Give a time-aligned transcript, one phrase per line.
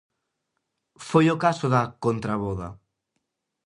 [1.07, 2.67] Foi o caso da "contravoda".